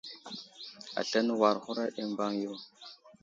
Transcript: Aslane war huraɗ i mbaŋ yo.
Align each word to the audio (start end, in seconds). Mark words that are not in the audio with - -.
Aslane 0.99 1.33
war 1.41 1.55
huraɗ 1.63 1.91
i 2.01 2.03
mbaŋ 2.11 2.31
yo. 2.43 2.53